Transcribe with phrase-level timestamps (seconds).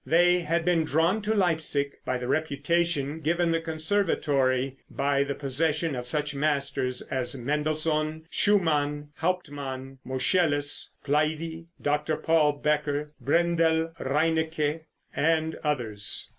[0.03, 5.95] They had been drawn to Leipsic by the reputation given the conservatory by the possession
[5.95, 12.17] of such masters as Mendelssohn, Schumann, Hauptmann, Moscheles, Plaidy, Dr.
[12.17, 14.85] Paul, Becker, Brendel, Reinecke
[15.15, 16.29] and others.